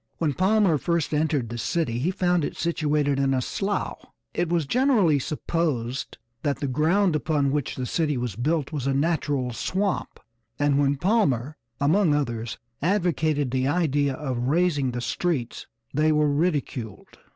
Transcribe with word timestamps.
When 0.17 0.33
Palmer 0.33 0.79
first 0.79 1.13
entered 1.13 1.49
the 1.49 1.59
city 1.59 1.99
he 1.99 2.09
found 2.09 2.43
it 2.43 2.57
situated 2.57 3.19
in 3.19 3.35
a 3.35 3.39
slough. 3.39 4.03
It 4.33 4.49
was 4.49 4.65
generally 4.65 5.19
supposed 5.19 6.17
that 6.41 6.57
the 6.57 6.67
ground 6.67 7.15
upon 7.15 7.51
which 7.51 7.75
the 7.75 7.85
city 7.85 8.17
was 8.17 8.35
built 8.35 8.71
was 8.71 8.87
a 8.87 8.95
natural 8.95 9.53
swamp, 9.53 10.19
and 10.57 10.79
when 10.79 10.95
Palmer, 10.95 11.55
among 11.79 12.15
others, 12.15 12.57
advocated 12.81 13.51
the 13.51 13.67
idea 13.67 14.15
of 14.15 14.39
raising 14.47 14.89
the 14.89 15.01
streets 15.01 15.67
they 15.93 16.11
were 16.11 16.31
ridiculed. 16.33 17.19